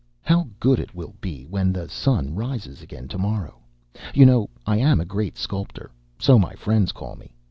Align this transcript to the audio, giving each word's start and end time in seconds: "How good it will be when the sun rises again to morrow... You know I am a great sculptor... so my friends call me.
"How 0.23 0.47
good 0.59 0.79
it 0.79 0.95
will 0.95 1.13
be 1.21 1.45
when 1.45 1.71
the 1.71 1.87
sun 1.87 2.33
rises 2.33 2.81
again 2.81 3.07
to 3.09 3.19
morrow... 3.19 3.61
You 4.15 4.25
know 4.25 4.49
I 4.65 4.77
am 4.77 4.99
a 4.99 5.05
great 5.05 5.37
sculptor... 5.37 5.91
so 6.17 6.39
my 6.39 6.55
friends 6.55 6.91
call 6.91 7.15
me. 7.15 7.35